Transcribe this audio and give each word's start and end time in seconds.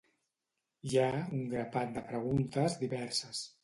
Hi 0.93 0.97
ha 1.03 1.11
un 1.41 1.45
grapat 1.53 1.95
de 2.01 2.07
preguntes 2.11 2.83
diverses. 2.85 3.49